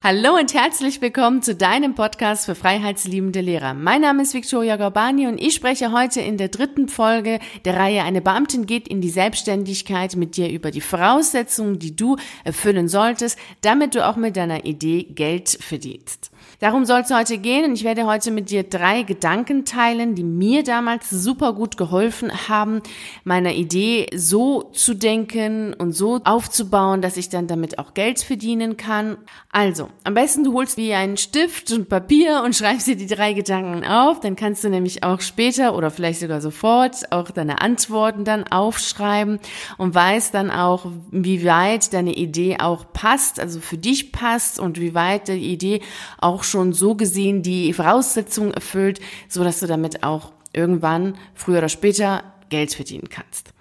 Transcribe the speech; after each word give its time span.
Hallo 0.00 0.36
und 0.36 0.54
herzlich 0.54 1.00
willkommen 1.00 1.42
zu 1.42 1.56
deinem 1.56 1.96
Podcast 1.96 2.46
für 2.46 2.54
freiheitsliebende 2.54 3.40
Lehrer. 3.40 3.74
Mein 3.74 4.02
Name 4.02 4.22
ist 4.22 4.32
Victoria 4.32 4.76
Gorbani 4.76 5.26
und 5.26 5.38
ich 5.38 5.56
spreche 5.56 5.90
heute 5.90 6.20
in 6.20 6.36
der 6.36 6.50
dritten 6.50 6.88
Folge 6.88 7.40
der 7.64 7.76
Reihe 7.76 8.04
Eine 8.04 8.20
Beamtin 8.20 8.64
geht 8.64 8.86
in 8.86 9.00
die 9.00 9.10
Selbstständigkeit 9.10 10.14
mit 10.14 10.36
dir 10.36 10.50
über 10.50 10.70
die 10.70 10.80
Voraussetzungen, 10.80 11.80
die 11.80 11.96
du 11.96 12.16
erfüllen 12.44 12.86
solltest, 12.86 13.40
damit 13.62 13.96
du 13.96 14.06
auch 14.06 14.14
mit 14.14 14.36
deiner 14.36 14.64
Idee 14.64 15.02
Geld 15.02 15.48
verdienst. 15.48 16.30
Darum 16.60 16.84
soll 16.86 17.02
es 17.02 17.14
heute 17.14 17.38
gehen 17.38 17.64
und 17.66 17.74
ich 17.74 17.84
werde 17.84 18.04
heute 18.04 18.32
mit 18.32 18.50
dir 18.50 18.64
drei 18.64 19.04
Gedanken 19.04 19.64
teilen, 19.64 20.16
die 20.16 20.24
mir 20.24 20.64
damals 20.64 21.08
super 21.08 21.52
gut 21.52 21.76
geholfen 21.76 22.32
haben, 22.48 22.82
meiner 23.22 23.52
Idee 23.52 24.08
so 24.12 24.64
zu 24.72 24.94
denken 24.94 25.72
und 25.72 25.92
so 25.92 26.20
aufzubauen, 26.24 27.00
dass 27.00 27.16
ich 27.16 27.28
dann 27.28 27.46
damit 27.46 27.78
auch 27.78 27.94
Geld 27.94 28.18
verdienen 28.18 28.76
kann. 28.76 29.18
Also, 29.52 29.88
am 30.02 30.14
besten 30.14 30.42
du 30.42 30.52
holst 30.52 30.78
dir 30.78 30.98
einen 30.98 31.16
Stift 31.16 31.70
und 31.70 31.88
Papier 31.88 32.42
und 32.44 32.56
schreibst 32.56 32.88
dir 32.88 32.96
die 32.96 33.06
drei 33.06 33.34
Gedanken 33.34 33.86
auf, 33.86 34.18
dann 34.18 34.34
kannst 34.34 34.64
du 34.64 34.68
nämlich 34.68 35.04
auch 35.04 35.20
später 35.20 35.76
oder 35.76 35.92
vielleicht 35.92 36.18
sogar 36.18 36.40
sofort 36.40 37.12
auch 37.12 37.30
deine 37.30 37.60
Antworten 37.60 38.24
dann 38.24 38.48
aufschreiben 38.48 39.38
und 39.76 39.94
weißt 39.94 40.34
dann 40.34 40.50
auch, 40.50 40.86
wie 41.12 41.44
weit 41.44 41.92
deine 41.92 42.14
Idee 42.14 42.56
auch 42.58 42.92
passt, 42.92 43.38
also 43.38 43.60
für 43.60 43.78
dich 43.78 44.10
passt 44.10 44.58
und 44.58 44.80
wie 44.80 44.94
weit 44.94 45.28
die 45.28 45.52
Idee 45.52 45.82
auch 46.20 46.47
schon 46.48 46.72
so 46.72 46.94
gesehen 46.94 47.42
die 47.42 47.72
Voraussetzungen 47.72 48.52
erfüllt, 48.52 49.00
so 49.28 49.44
dass 49.44 49.60
du 49.60 49.66
damit 49.66 50.02
auch 50.02 50.32
irgendwann, 50.52 51.16
früher 51.34 51.58
oder 51.58 51.68
später, 51.68 52.24
Geld 52.48 52.74
verdienen 52.74 53.08
kannst. 53.08 53.52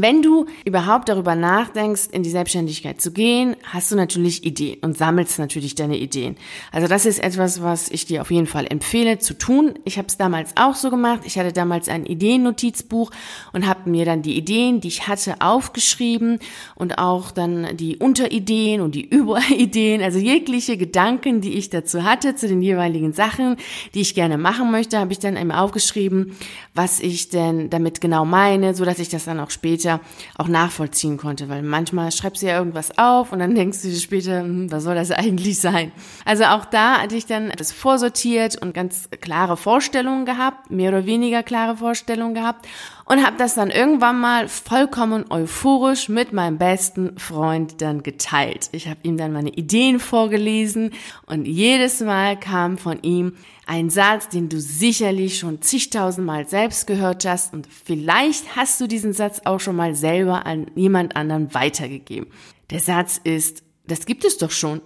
Wenn 0.00 0.22
du 0.22 0.46
überhaupt 0.64 1.08
darüber 1.08 1.34
nachdenkst, 1.34 2.08
in 2.12 2.22
die 2.22 2.30
Selbstständigkeit 2.30 3.00
zu 3.00 3.12
gehen, 3.12 3.56
hast 3.64 3.90
du 3.92 3.96
natürlich 3.96 4.44
Ideen 4.44 4.78
und 4.80 4.96
sammelst 4.96 5.38
natürlich 5.38 5.74
deine 5.74 5.98
Ideen. 5.98 6.36
Also 6.70 6.88
das 6.88 7.04
ist 7.04 7.22
etwas, 7.22 7.62
was 7.62 7.90
ich 7.90 8.06
dir 8.06 8.22
auf 8.22 8.30
jeden 8.30 8.46
Fall 8.46 8.66
empfehle 8.68 9.18
zu 9.18 9.36
tun. 9.36 9.74
Ich 9.84 9.98
habe 9.98 10.08
es 10.08 10.16
damals 10.16 10.52
auch 10.56 10.74
so 10.74 10.88
gemacht. 10.88 11.20
Ich 11.24 11.38
hatte 11.38 11.52
damals 11.52 11.88
ein 11.88 12.06
Ideennotizbuch 12.06 13.10
und 13.52 13.66
habe 13.66 13.90
mir 13.90 14.06
dann 14.06 14.22
die 14.22 14.36
Ideen, 14.36 14.80
die 14.80 14.88
ich 14.88 15.08
hatte, 15.08 15.40
aufgeschrieben 15.40 16.38
und 16.74 16.98
auch 16.98 17.30
dann 17.30 17.76
die 17.76 17.98
Unterideen 17.98 18.80
und 18.80 18.94
die 18.94 19.04
Überideen, 19.10 20.00
also 20.00 20.18
jegliche 20.18 20.76
Gedanken, 20.76 21.40
die 21.42 21.52
ich 21.52 21.68
dazu 21.68 22.02
hatte, 22.02 22.34
zu 22.34 22.48
den 22.48 22.62
jeweiligen 22.62 23.12
Sachen, 23.12 23.56
die 23.94 24.00
ich 24.00 24.14
gerne 24.14 24.38
machen 24.38 24.70
möchte, 24.70 24.98
habe 24.98 25.12
ich 25.12 25.18
dann 25.18 25.36
eben 25.36 25.52
aufgeschrieben, 25.52 26.36
was 26.74 27.00
ich 27.00 27.28
denn 27.28 27.68
damit 27.68 28.00
genau 28.00 28.24
meine, 28.24 28.74
so 28.74 28.84
dass 28.84 28.98
ich 28.98 29.10
das 29.10 29.24
dann 29.24 29.40
auch 29.40 29.50
später 29.50 29.81
später 29.82 30.00
auch 30.38 30.48
nachvollziehen 30.48 31.16
konnte, 31.16 31.48
weil 31.48 31.62
manchmal 31.62 32.12
schreibst 32.12 32.42
du 32.42 32.46
ja 32.46 32.58
irgendwas 32.58 32.96
auf 32.98 33.32
und 33.32 33.40
dann 33.40 33.54
denkst 33.54 33.82
du 33.82 33.88
dir 33.88 33.98
später, 33.98 34.40
hm, 34.40 34.70
was 34.70 34.84
soll 34.84 34.94
das 34.94 35.10
eigentlich 35.10 35.60
sein? 35.60 35.92
Also 36.24 36.44
auch 36.44 36.64
da 36.64 37.00
hatte 37.00 37.16
ich 37.16 37.26
dann 37.26 37.50
das 37.56 37.72
vorsortiert 37.72 38.60
und 38.60 38.74
ganz 38.74 39.08
klare 39.20 39.56
Vorstellungen 39.56 40.24
gehabt, 40.24 40.70
mehr 40.70 40.90
oder 40.90 41.06
weniger 41.06 41.42
klare 41.42 41.76
Vorstellungen 41.76 42.34
gehabt 42.34 42.66
und 43.12 43.26
habe 43.26 43.36
das 43.36 43.54
dann 43.54 43.68
irgendwann 43.68 44.18
mal 44.18 44.48
vollkommen 44.48 45.26
euphorisch 45.28 46.08
mit 46.08 46.32
meinem 46.32 46.56
besten 46.56 47.18
Freund 47.18 47.82
dann 47.82 48.02
geteilt. 48.02 48.70
Ich 48.72 48.88
habe 48.88 49.00
ihm 49.02 49.18
dann 49.18 49.34
meine 49.34 49.50
Ideen 49.50 50.00
vorgelesen 50.00 50.92
und 51.26 51.44
jedes 51.44 52.00
Mal 52.00 52.40
kam 52.40 52.78
von 52.78 53.02
ihm 53.02 53.34
ein 53.66 53.90
Satz, 53.90 54.30
den 54.30 54.48
du 54.48 54.58
sicherlich 54.58 55.38
schon 55.38 55.60
zigtausendmal 55.60 56.48
selbst 56.48 56.86
gehört 56.86 57.26
hast 57.26 57.52
und 57.52 57.66
vielleicht 57.66 58.56
hast 58.56 58.80
du 58.80 58.86
diesen 58.86 59.12
Satz 59.12 59.42
auch 59.44 59.60
schon 59.60 59.76
mal 59.76 59.94
selber 59.94 60.46
an 60.46 60.70
jemand 60.74 61.14
anderen 61.14 61.52
weitergegeben. 61.52 62.30
Der 62.70 62.80
Satz 62.80 63.20
ist, 63.22 63.62
das 63.86 64.06
gibt 64.06 64.24
es 64.24 64.38
doch 64.38 64.50
schon. 64.50 64.80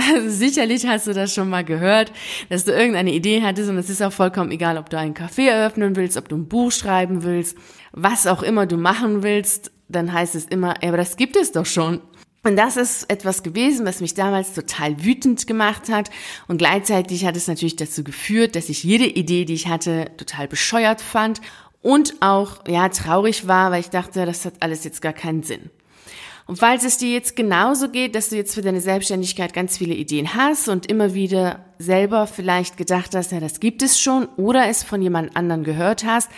Also 0.00 0.30
sicherlich 0.30 0.86
hast 0.86 1.08
du 1.08 1.12
das 1.12 1.34
schon 1.34 1.50
mal 1.50 1.64
gehört, 1.64 2.12
dass 2.48 2.64
du 2.64 2.72
irgendeine 2.72 3.12
Idee 3.12 3.42
hattest 3.42 3.68
und 3.68 3.76
es 3.78 3.90
ist 3.90 4.00
auch 4.00 4.12
vollkommen 4.12 4.52
egal, 4.52 4.78
ob 4.78 4.88
du 4.88 4.96
einen 4.96 5.14
Café 5.14 5.48
eröffnen 5.48 5.96
willst, 5.96 6.16
ob 6.16 6.28
du 6.28 6.36
ein 6.36 6.46
Buch 6.46 6.70
schreiben 6.70 7.24
willst, 7.24 7.56
was 7.92 8.28
auch 8.28 8.44
immer 8.44 8.66
du 8.66 8.76
machen 8.76 9.24
willst, 9.24 9.72
dann 9.88 10.12
heißt 10.12 10.36
es 10.36 10.44
immer, 10.44 10.74
ja, 10.82 10.88
aber 10.88 10.98
das 10.98 11.16
gibt 11.16 11.36
es 11.36 11.50
doch 11.50 11.66
schon. 11.66 12.00
Und 12.44 12.56
das 12.56 12.76
ist 12.76 13.10
etwas 13.10 13.42
gewesen, 13.42 13.84
was 13.84 14.00
mich 14.00 14.14
damals 14.14 14.54
total 14.54 15.04
wütend 15.04 15.46
gemacht 15.48 15.88
hat. 15.88 16.10
Und 16.46 16.58
gleichzeitig 16.58 17.26
hat 17.26 17.36
es 17.36 17.48
natürlich 17.48 17.76
dazu 17.76 18.04
geführt, 18.04 18.54
dass 18.54 18.68
ich 18.68 18.84
jede 18.84 19.06
Idee, 19.06 19.44
die 19.44 19.54
ich 19.54 19.66
hatte, 19.66 20.12
total 20.16 20.46
bescheuert 20.46 21.00
fand 21.00 21.40
und 21.82 22.14
auch, 22.20 22.66
ja, 22.68 22.88
traurig 22.88 23.48
war, 23.48 23.72
weil 23.72 23.80
ich 23.80 23.90
dachte, 23.90 24.24
das 24.24 24.44
hat 24.44 24.54
alles 24.60 24.84
jetzt 24.84 25.02
gar 25.02 25.12
keinen 25.12 25.42
Sinn. 25.42 25.70
Und 26.48 26.56
falls 26.56 26.82
es 26.82 26.96
dir 26.96 27.10
jetzt 27.10 27.36
genauso 27.36 27.90
geht, 27.90 28.14
dass 28.14 28.30
du 28.30 28.36
jetzt 28.36 28.54
für 28.54 28.62
deine 28.62 28.80
Selbstständigkeit 28.80 29.52
ganz 29.52 29.76
viele 29.76 29.92
Ideen 29.92 30.34
hast 30.34 30.70
und 30.70 30.86
immer 30.86 31.12
wieder 31.12 31.62
selber 31.78 32.26
vielleicht 32.26 32.78
gedacht 32.78 33.14
hast, 33.14 33.32
ja, 33.32 33.38
das 33.38 33.60
gibt 33.60 33.82
es 33.82 34.00
schon 34.00 34.26
oder 34.38 34.66
es 34.66 34.82
von 34.82 35.02
jemand 35.02 35.36
anderen 35.36 35.62
gehört 35.62 36.06
hast, 36.06 36.30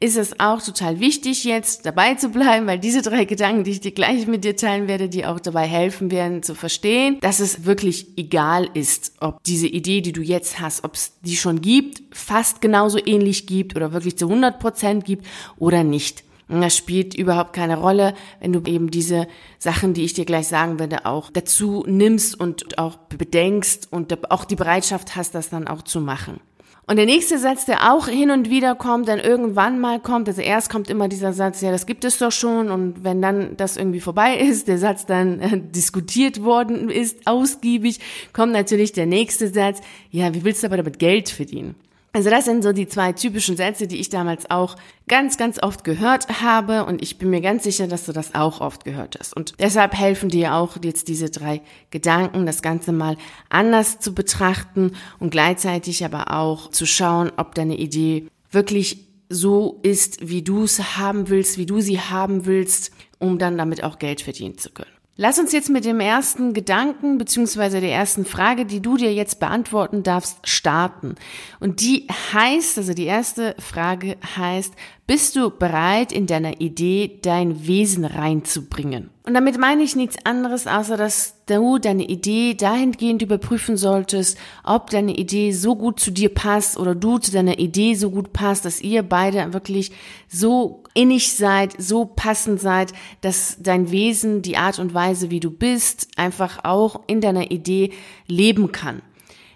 ist 0.00 0.16
es 0.16 0.40
auch 0.40 0.62
total 0.62 1.00
wichtig, 1.00 1.44
jetzt 1.44 1.84
dabei 1.84 2.14
zu 2.14 2.30
bleiben, 2.30 2.66
weil 2.66 2.78
diese 2.78 3.02
drei 3.02 3.26
Gedanken, 3.26 3.64
die 3.64 3.72
ich 3.72 3.80
dir 3.80 3.92
gleich 3.92 4.26
mit 4.26 4.42
dir 4.42 4.56
teilen 4.56 4.88
werde, 4.88 5.10
die 5.10 5.26
auch 5.26 5.38
dabei 5.38 5.66
helfen 5.66 6.10
werden 6.10 6.42
zu 6.42 6.54
verstehen, 6.54 7.18
dass 7.20 7.38
es 7.38 7.66
wirklich 7.66 8.16
egal 8.16 8.70
ist, 8.72 9.12
ob 9.20 9.44
diese 9.44 9.66
Idee, 9.66 10.00
die 10.00 10.12
du 10.12 10.22
jetzt 10.22 10.60
hast, 10.60 10.82
ob 10.82 10.94
es 10.94 11.12
die 11.20 11.36
schon 11.36 11.60
gibt, 11.60 12.00
fast 12.16 12.62
genauso 12.62 12.98
ähnlich 13.04 13.46
gibt 13.46 13.76
oder 13.76 13.92
wirklich 13.92 14.16
zu 14.16 14.28
100 14.28 14.60
Prozent 14.60 15.04
gibt 15.04 15.26
oder 15.58 15.84
nicht. 15.84 16.24
Das 16.48 16.76
spielt 16.76 17.14
überhaupt 17.14 17.52
keine 17.52 17.78
Rolle, 17.78 18.14
wenn 18.40 18.52
du 18.52 18.62
eben 18.64 18.90
diese 18.90 19.28
Sachen, 19.58 19.92
die 19.92 20.04
ich 20.04 20.14
dir 20.14 20.24
gleich 20.24 20.48
sagen 20.48 20.78
werde, 20.78 21.04
auch 21.04 21.30
dazu 21.30 21.84
nimmst 21.86 22.40
und 22.40 22.78
auch 22.78 22.96
bedenkst 22.96 23.88
und 23.90 24.30
auch 24.30 24.44
die 24.44 24.56
Bereitschaft 24.56 25.14
hast, 25.14 25.34
das 25.34 25.50
dann 25.50 25.68
auch 25.68 25.82
zu 25.82 26.00
machen. 26.00 26.40
Und 26.88 26.96
der 26.96 27.04
nächste 27.04 27.38
Satz, 27.38 27.66
der 27.66 27.92
auch 27.92 28.08
hin 28.08 28.30
und 28.30 28.48
wieder 28.48 28.74
kommt, 28.74 29.08
dann 29.08 29.18
irgendwann 29.18 29.78
mal 29.78 30.00
kommt, 30.00 30.26
also 30.26 30.40
erst 30.40 30.70
kommt 30.70 30.88
immer 30.88 31.06
dieser 31.06 31.34
Satz, 31.34 31.60
ja, 31.60 31.70
das 31.70 31.84
gibt 31.84 32.02
es 32.06 32.16
doch 32.16 32.32
schon, 32.32 32.70
und 32.70 33.04
wenn 33.04 33.20
dann 33.20 33.58
das 33.58 33.76
irgendwie 33.76 34.00
vorbei 34.00 34.36
ist, 34.38 34.68
der 34.68 34.78
Satz 34.78 35.04
dann 35.04 35.38
äh, 35.40 35.60
diskutiert 35.60 36.42
worden 36.42 36.88
ist, 36.88 37.26
ausgiebig, 37.26 38.00
kommt 38.32 38.54
natürlich 38.54 38.92
der 38.92 39.04
nächste 39.04 39.48
Satz, 39.48 39.82
ja, 40.10 40.32
wie 40.32 40.44
willst 40.44 40.62
du 40.62 40.66
aber 40.66 40.78
damit 40.78 40.98
Geld 40.98 41.28
verdienen? 41.28 41.74
Also 42.12 42.30
das 42.30 42.46
sind 42.46 42.62
so 42.62 42.72
die 42.72 42.88
zwei 42.88 43.12
typischen 43.12 43.56
Sätze, 43.56 43.86
die 43.86 43.98
ich 43.98 44.08
damals 44.08 44.50
auch 44.50 44.76
ganz, 45.08 45.36
ganz 45.36 45.62
oft 45.62 45.84
gehört 45.84 46.40
habe 46.42 46.86
und 46.86 47.02
ich 47.02 47.18
bin 47.18 47.30
mir 47.30 47.40
ganz 47.40 47.64
sicher, 47.64 47.86
dass 47.86 48.06
du 48.06 48.12
das 48.12 48.34
auch 48.34 48.60
oft 48.60 48.84
gehört 48.84 49.16
hast. 49.18 49.36
Und 49.36 49.54
deshalb 49.60 49.94
helfen 49.94 50.30
dir 50.30 50.54
auch 50.54 50.78
jetzt 50.82 51.08
diese 51.08 51.30
drei 51.30 51.60
Gedanken, 51.90 52.46
das 52.46 52.62
Ganze 52.62 52.92
mal 52.92 53.16
anders 53.50 53.98
zu 54.00 54.14
betrachten 54.14 54.92
und 55.18 55.30
gleichzeitig 55.30 56.04
aber 56.04 56.32
auch 56.34 56.70
zu 56.70 56.86
schauen, 56.86 57.30
ob 57.36 57.54
deine 57.54 57.76
Idee 57.76 58.28
wirklich 58.50 59.06
so 59.28 59.78
ist, 59.82 60.26
wie 60.26 60.42
du 60.42 60.64
es 60.64 60.96
haben 60.96 61.28
willst, 61.28 61.58
wie 61.58 61.66
du 61.66 61.80
sie 61.80 62.00
haben 62.00 62.46
willst, 62.46 62.90
um 63.18 63.38
dann 63.38 63.58
damit 63.58 63.84
auch 63.84 63.98
Geld 63.98 64.22
verdienen 64.22 64.56
zu 64.56 64.70
können. 64.70 64.97
Lass 65.20 65.40
uns 65.40 65.50
jetzt 65.50 65.68
mit 65.68 65.84
dem 65.84 65.98
ersten 65.98 66.54
Gedanken 66.54 67.18
beziehungsweise 67.18 67.80
der 67.80 67.90
ersten 67.90 68.24
Frage, 68.24 68.64
die 68.64 68.80
du 68.80 68.96
dir 68.96 69.12
jetzt 69.12 69.40
beantworten 69.40 70.04
darfst, 70.04 70.48
starten. 70.48 71.16
Und 71.58 71.80
die 71.80 72.06
heißt, 72.32 72.78
also 72.78 72.94
die 72.94 73.06
erste 73.06 73.56
Frage 73.58 74.16
heißt, 74.36 74.72
bist 75.08 75.36
du 75.36 75.48
bereit, 75.50 76.12
in 76.12 76.26
deiner 76.26 76.60
Idee 76.60 77.18
dein 77.22 77.66
Wesen 77.66 78.04
reinzubringen? 78.04 79.08
Und 79.24 79.32
damit 79.32 79.58
meine 79.58 79.82
ich 79.82 79.96
nichts 79.96 80.18
anderes, 80.26 80.66
außer 80.66 80.98
dass 80.98 81.34
du 81.46 81.78
deine 81.78 82.06
Idee 82.06 82.52
dahingehend 82.52 83.22
überprüfen 83.22 83.78
solltest, 83.78 84.36
ob 84.64 84.90
deine 84.90 85.16
Idee 85.16 85.52
so 85.52 85.76
gut 85.76 85.98
zu 85.98 86.10
dir 86.10 86.28
passt 86.28 86.76
oder 86.76 86.94
du 86.94 87.16
zu 87.16 87.32
deiner 87.32 87.58
Idee 87.58 87.94
so 87.94 88.10
gut 88.10 88.34
passt, 88.34 88.66
dass 88.66 88.82
ihr 88.82 89.02
beide 89.02 89.54
wirklich 89.54 89.92
so 90.28 90.84
innig 90.92 91.32
seid, 91.32 91.74
so 91.78 92.04
passend 92.04 92.60
seid, 92.60 92.92
dass 93.22 93.56
dein 93.60 93.90
Wesen, 93.90 94.42
die 94.42 94.58
Art 94.58 94.78
und 94.78 94.92
Weise, 94.92 95.30
wie 95.30 95.40
du 95.40 95.50
bist, 95.50 96.08
einfach 96.16 96.64
auch 96.64 97.00
in 97.06 97.22
deiner 97.22 97.50
Idee 97.50 97.92
leben 98.26 98.72
kann. 98.72 99.00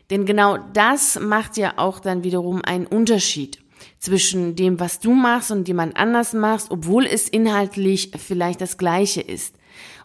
Denn 0.09 0.25
genau 0.25 0.57
das 0.73 1.21
macht 1.21 1.59
ja 1.59 1.75
auch 1.77 2.01
dann 2.01 2.25
wiederum 2.25 2.63
einen 2.65 2.87
Unterschied 2.87 3.63
zwischen 4.03 4.57
dem, 4.57 4.81
was 4.81 4.99
du 4.99 5.13
machst 5.13 5.53
und 5.53 5.69
jemand 5.69 5.97
anders 5.97 6.33
machst, 6.33 6.73
obwohl 6.73 7.07
es 7.07 7.29
inhaltlich 7.29 8.11
vielleicht 8.19 8.61
das 8.61 8.77
gleiche 8.77 9.21
ist. 9.21 9.55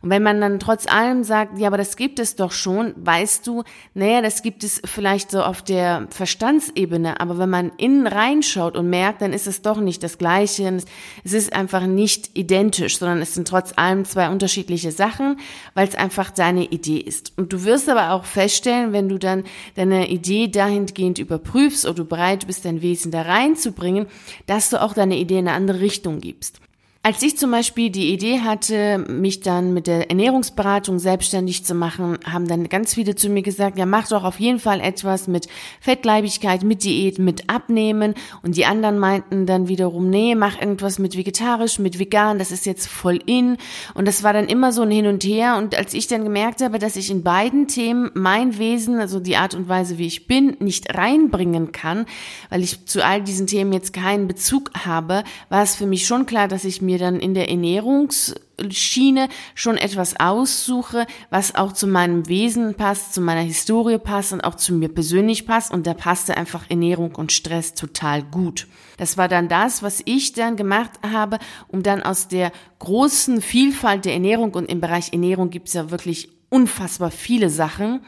Und 0.07 0.11
wenn 0.11 0.23
man 0.23 0.39
dann 0.39 0.61
trotz 0.61 0.87
allem 0.87 1.25
sagt, 1.25 1.59
ja, 1.59 1.67
aber 1.67 1.75
das 1.75 1.97
gibt 1.97 2.19
es 2.19 2.37
doch 2.37 2.53
schon, 2.53 2.93
weißt 2.95 3.45
du, 3.45 3.65
naja, 3.93 4.21
das 4.21 4.41
gibt 4.41 4.63
es 4.63 4.81
vielleicht 4.85 5.31
so 5.31 5.43
auf 5.43 5.61
der 5.61 6.07
Verstandsebene, 6.11 7.19
aber 7.19 7.37
wenn 7.39 7.49
man 7.49 7.73
innen 7.75 8.07
reinschaut 8.07 8.77
und 8.77 8.89
merkt, 8.89 9.21
dann 9.21 9.33
ist 9.33 9.47
es 9.47 9.63
doch 9.63 9.81
nicht 9.81 10.01
das 10.03 10.17
Gleiche. 10.17 10.81
Es 11.25 11.33
ist 11.33 11.51
einfach 11.51 11.85
nicht 11.85 12.37
identisch, 12.37 12.99
sondern 12.99 13.21
es 13.21 13.33
sind 13.33 13.49
trotz 13.49 13.73
allem 13.75 14.05
zwei 14.05 14.29
unterschiedliche 14.29 14.93
Sachen, 14.93 15.41
weil 15.73 15.89
es 15.89 15.95
einfach 15.95 16.31
deine 16.31 16.63
Idee 16.63 16.99
ist. 16.99 17.33
Und 17.35 17.51
du 17.51 17.65
wirst 17.65 17.89
aber 17.89 18.11
auch 18.11 18.23
feststellen, 18.23 18.93
wenn 18.93 19.09
du 19.09 19.19
dann 19.19 19.43
deine 19.75 20.09
Idee 20.09 20.47
dahingehend 20.47 21.19
überprüfst 21.19 21.83
oder 21.83 21.95
du 21.95 22.05
bereit 22.05 22.47
bist, 22.47 22.63
dein 22.63 22.81
Wesen 22.81 23.11
da 23.11 23.23
reinzubringen, 23.23 24.07
dass 24.45 24.69
du 24.69 24.81
auch 24.81 24.93
deine 24.93 25.17
Idee 25.17 25.39
in 25.39 25.49
eine 25.49 25.57
andere 25.57 25.81
Richtung 25.81 26.21
gibst. 26.21 26.61
Als 27.07 27.21
ich 27.23 27.37
zum 27.37 27.51
Beispiel 27.51 27.89
die 27.89 28.11
Idee 28.11 28.41
hatte, 28.41 28.97
mich 28.97 29.39
dann 29.39 29.73
mit 29.73 29.87
der 29.87 30.09
Ernährungsberatung 30.09 30.99
selbstständig 30.99 31.63
zu 31.63 31.73
machen, 31.73 32.17
haben 32.29 32.49
dann 32.49 32.67
ganz 32.67 32.95
viele 32.95 33.15
zu 33.15 33.29
mir 33.29 33.43
gesagt, 33.43 33.77
ja, 33.77 33.85
mach 33.85 34.09
doch 34.09 34.25
auf 34.25 34.41
jeden 34.41 34.59
Fall 34.59 34.81
etwas 34.81 35.29
mit 35.29 35.47
Fettleibigkeit, 35.79 36.63
mit 36.63 36.83
Diät, 36.83 37.17
mit 37.17 37.49
Abnehmen. 37.49 38.13
Und 38.43 38.57
die 38.57 38.65
anderen 38.65 38.99
meinten 38.99 39.45
dann 39.45 39.69
wiederum, 39.69 40.09
nee, 40.09 40.35
mach 40.35 40.59
irgendwas 40.59 40.99
mit 40.99 41.15
vegetarisch, 41.15 41.79
mit 41.79 41.97
vegan, 41.97 42.39
das 42.39 42.51
ist 42.51 42.65
jetzt 42.65 42.89
voll 42.89 43.21
in. 43.25 43.55
Und 43.93 44.05
das 44.05 44.23
war 44.23 44.33
dann 44.33 44.49
immer 44.49 44.73
so 44.73 44.81
ein 44.81 44.91
Hin 44.91 45.07
und 45.07 45.23
Her. 45.23 45.55
Und 45.55 45.77
als 45.77 45.93
ich 45.93 46.07
dann 46.07 46.25
gemerkt 46.25 46.61
habe, 46.61 46.77
dass 46.77 46.97
ich 46.97 47.09
in 47.09 47.23
beiden 47.23 47.69
Themen 47.69 48.11
mein 48.15 48.57
Wesen, 48.57 48.99
also 48.99 49.21
die 49.21 49.37
Art 49.37 49.53
und 49.53 49.69
Weise, 49.69 49.97
wie 49.97 50.07
ich 50.07 50.27
bin, 50.27 50.57
nicht 50.59 50.93
reinbringen 50.93 51.71
kann, 51.71 52.05
weil 52.49 52.63
ich 52.63 52.85
zu 52.85 53.01
all 53.01 53.23
diesen 53.23 53.47
Themen 53.47 53.71
jetzt 53.71 53.93
keinen 53.93 54.27
Bezug 54.27 54.71
habe, 54.85 55.23
war 55.47 55.63
es 55.63 55.73
für 55.73 55.85
mich 55.85 56.05
schon 56.05 56.25
klar, 56.25 56.49
dass 56.49 56.65
ich 56.65 56.81
mir 56.81 56.96
mir 56.97 57.05
dann 57.05 57.19
in 57.19 57.33
der 57.33 57.49
Ernährungsschiene 57.49 59.29
schon 59.53 59.77
etwas 59.77 60.19
aussuche, 60.19 61.05
was 61.29 61.55
auch 61.55 61.73
zu 61.73 61.87
meinem 61.87 62.27
Wesen 62.27 62.73
passt, 62.73 63.13
zu 63.13 63.21
meiner 63.21 63.41
Historie 63.41 63.99
passt 63.99 64.33
und 64.33 64.41
auch 64.41 64.55
zu 64.55 64.73
mir 64.73 64.89
persönlich 64.89 65.45
passt. 65.45 65.71
Und 65.71 65.85
da 65.85 65.93
passte 65.93 66.35
einfach 66.37 66.69
Ernährung 66.69 67.15
und 67.15 67.31
Stress 67.31 67.73
total 67.73 68.23
gut. 68.23 68.67
Das 68.97 69.17
war 69.17 69.27
dann 69.27 69.47
das, 69.47 69.83
was 69.83 70.01
ich 70.05 70.33
dann 70.33 70.55
gemacht 70.55 70.91
habe, 71.03 71.37
um 71.67 71.83
dann 71.83 72.01
aus 72.01 72.27
der 72.27 72.51
großen 72.79 73.41
Vielfalt 73.41 74.05
der 74.05 74.13
Ernährung 74.13 74.53
und 74.53 74.69
im 74.69 74.81
Bereich 74.81 75.13
Ernährung 75.13 75.49
gibt 75.49 75.67
es 75.67 75.75
ja 75.75 75.91
wirklich 75.91 76.29
unfassbar 76.49 77.11
viele 77.11 77.49
Sachen, 77.49 78.01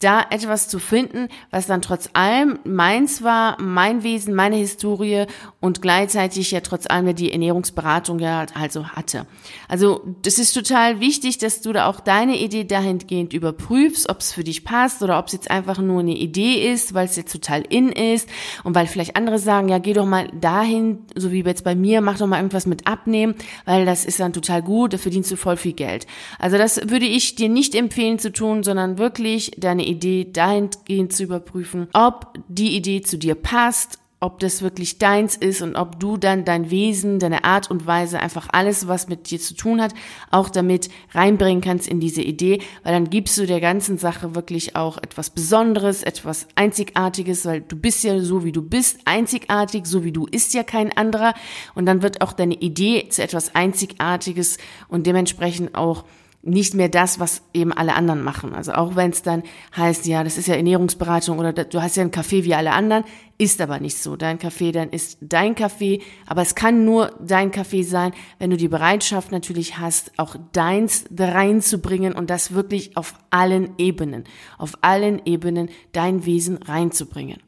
da 0.00 0.24
etwas 0.30 0.68
zu 0.68 0.78
finden, 0.78 1.28
was 1.50 1.66
dann 1.66 1.82
trotz 1.82 2.10
allem 2.14 2.58
meins 2.64 3.22
war, 3.22 3.60
mein 3.60 4.02
Wesen, 4.02 4.34
meine 4.34 4.56
Historie 4.56 5.26
und 5.60 5.82
gleichzeitig 5.82 6.50
ja 6.50 6.60
trotz 6.60 6.86
allem 6.88 7.14
die 7.14 7.32
Ernährungsberatung 7.32 8.18
ja 8.18 8.46
also 8.54 8.88
hatte. 8.88 9.26
Also 9.68 10.00
das 10.22 10.38
ist 10.38 10.52
total 10.52 11.00
wichtig, 11.00 11.38
dass 11.38 11.60
du 11.60 11.72
da 11.72 11.86
auch 11.86 12.00
deine 12.00 12.38
Idee 12.38 12.64
dahingehend 12.64 13.34
überprüfst, 13.34 14.08
ob 14.08 14.20
es 14.20 14.32
für 14.32 14.42
dich 14.42 14.64
passt 14.64 15.02
oder 15.02 15.18
ob 15.18 15.26
es 15.26 15.34
jetzt 15.34 15.50
einfach 15.50 15.78
nur 15.78 16.00
eine 16.00 16.16
Idee 16.16 16.72
ist, 16.72 16.94
weil 16.94 17.04
es 17.04 17.16
jetzt 17.16 17.32
total 17.32 17.62
in 17.68 17.92
ist 17.92 18.28
und 18.64 18.74
weil 18.74 18.86
vielleicht 18.86 19.16
andere 19.16 19.38
sagen, 19.38 19.68
ja 19.68 19.78
geh 19.78 19.92
doch 19.92 20.06
mal 20.06 20.28
dahin, 20.40 21.00
so 21.14 21.30
wie 21.30 21.42
jetzt 21.42 21.64
bei 21.64 21.74
mir, 21.74 22.00
mach 22.00 22.18
doch 22.18 22.26
mal 22.26 22.38
irgendwas 22.38 22.66
mit 22.66 22.86
abnehmen, 22.86 23.34
weil 23.66 23.84
das 23.84 24.06
ist 24.06 24.18
dann 24.18 24.32
total 24.32 24.62
gut, 24.62 24.94
da 24.94 24.98
verdienst 24.98 25.30
du 25.30 25.36
voll 25.36 25.58
viel 25.58 25.74
Geld. 25.74 26.06
Also 26.38 26.56
das 26.56 26.88
würde 26.88 27.06
ich 27.06 27.34
dir 27.34 27.50
nicht 27.50 27.74
empfehlen 27.74 28.18
zu 28.18 28.32
tun, 28.32 28.62
sondern 28.62 28.96
wirklich 28.96 29.52
deine 29.58 29.89
Idee 29.90 30.28
dahingehend 30.30 31.12
zu 31.12 31.24
überprüfen, 31.24 31.88
ob 31.92 32.38
die 32.48 32.76
Idee 32.76 33.02
zu 33.02 33.18
dir 33.18 33.34
passt, 33.34 33.98
ob 34.20 34.38
das 34.38 34.60
wirklich 34.60 34.98
deins 34.98 35.34
ist 35.34 35.62
und 35.62 35.76
ob 35.76 35.98
du 35.98 36.18
dann 36.18 36.44
dein 36.44 36.70
Wesen, 36.70 37.18
deine 37.18 37.44
Art 37.44 37.70
und 37.70 37.86
Weise, 37.86 38.20
einfach 38.20 38.48
alles, 38.52 38.86
was 38.86 39.08
mit 39.08 39.30
dir 39.30 39.40
zu 39.40 39.54
tun 39.54 39.80
hat, 39.80 39.94
auch 40.30 40.50
damit 40.50 40.90
reinbringen 41.12 41.62
kannst 41.62 41.88
in 41.88 42.00
diese 42.00 42.20
Idee, 42.20 42.60
weil 42.84 42.92
dann 42.92 43.08
gibst 43.08 43.38
du 43.38 43.46
der 43.46 43.60
ganzen 43.60 43.96
Sache 43.96 44.34
wirklich 44.34 44.76
auch 44.76 44.98
etwas 44.98 45.30
Besonderes, 45.30 46.02
etwas 46.02 46.46
Einzigartiges, 46.54 47.46
weil 47.46 47.62
du 47.62 47.76
bist 47.76 48.04
ja 48.04 48.20
so, 48.20 48.44
wie 48.44 48.52
du 48.52 48.60
bist, 48.60 49.00
einzigartig, 49.06 49.86
so 49.86 50.04
wie 50.04 50.12
du 50.12 50.26
ist 50.26 50.52
ja 50.52 50.64
kein 50.64 50.94
anderer. 50.94 51.32
Und 51.74 51.86
dann 51.86 52.02
wird 52.02 52.20
auch 52.20 52.34
deine 52.34 52.54
Idee 52.54 53.08
zu 53.08 53.22
etwas 53.22 53.54
Einzigartiges 53.54 54.58
und 54.88 55.06
dementsprechend 55.06 55.74
auch 55.74 56.04
nicht 56.42 56.74
mehr 56.74 56.88
das, 56.88 57.20
was 57.20 57.42
eben 57.52 57.72
alle 57.72 57.94
anderen 57.94 58.22
machen. 58.22 58.54
Also 58.54 58.72
auch 58.72 58.96
wenn 58.96 59.10
es 59.10 59.22
dann 59.22 59.42
heißt, 59.76 60.06
ja, 60.06 60.24
das 60.24 60.38
ist 60.38 60.48
ja 60.48 60.54
Ernährungsberatung 60.54 61.38
oder 61.38 61.52
du 61.52 61.82
hast 61.82 61.96
ja 61.96 62.02
einen 62.02 62.10
Kaffee 62.10 62.44
wie 62.44 62.54
alle 62.54 62.72
anderen, 62.72 63.04
ist 63.36 63.60
aber 63.60 63.78
nicht 63.78 63.98
so. 63.98 64.16
Dein 64.16 64.38
Kaffee 64.38 64.72
dann 64.72 64.88
ist 64.90 65.18
dein 65.20 65.54
Kaffee, 65.54 66.00
aber 66.26 66.40
es 66.40 66.54
kann 66.54 66.84
nur 66.84 67.12
dein 67.20 67.50
Kaffee 67.50 67.82
sein, 67.82 68.12
wenn 68.38 68.50
du 68.50 68.56
die 68.56 68.68
Bereitschaft 68.68 69.32
natürlich 69.32 69.78
hast, 69.78 70.12
auch 70.16 70.36
deins 70.52 71.04
reinzubringen 71.18 72.14
und 72.14 72.30
das 72.30 72.54
wirklich 72.54 72.96
auf 72.96 73.14
allen 73.28 73.74
Ebenen, 73.76 74.24
auf 74.56 74.72
allen 74.80 75.20
Ebenen 75.26 75.68
dein 75.92 76.24
Wesen 76.24 76.56
reinzubringen. 76.56 77.38